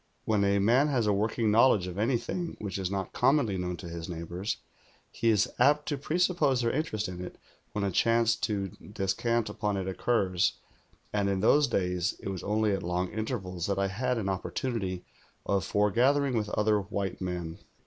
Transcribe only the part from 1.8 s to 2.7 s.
of anything